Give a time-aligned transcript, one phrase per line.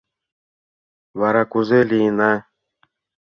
[1.19, 2.31] —Вара кузе лийына?